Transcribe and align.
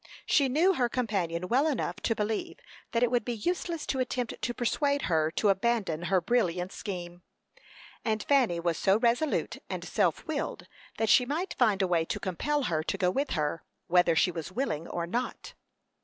She 0.25 0.49
knew 0.49 0.73
her 0.73 0.89
companion 0.89 1.47
well 1.47 1.67
enough 1.67 1.97
to 1.97 2.15
believe 2.15 2.57
that 2.91 3.03
it 3.03 3.11
would 3.11 3.23
be 3.23 3.35
useless 3.35 3.85
to 3.85 3.99
attempt 3.99 4.41
to 4.41 4.51
persuade 4.55 5.03
her 5.03 5.29
to 5.35 5.49
abandon 5.49 6.05
her 6.05 6.19
brilliant 6.19 6.71
scheme; 6.71 7.21
and 8.03 8.23
Fanny 8.23 8.59
was 8.59 8.79
so 8.79 8.97
resolute 8.97 9.57
and 9.69 9.83
self 9.85 10.25
willed 10.25 10.65
that 10.97 11.07
she 11.09 11.23
might 11.23 11.53
find 11.53 11.83
a 11.83 11.87
way 11.87 12.03
to 12.05 12.19
compel 12.19 12.63
her 12.63 12.81
to 12.81 12.97
go 12.97 13.11
with 13.11 13.33
her, 13.33 13.61
whether 13.85 14.15
she 14.15 14.31
was 14.31 14.51
willing 14.51 14.87
or 14.87 15.05
not. 15.05 15.53